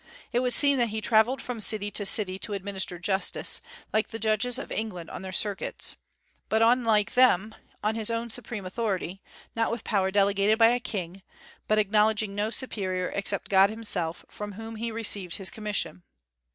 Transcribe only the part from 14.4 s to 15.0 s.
whom he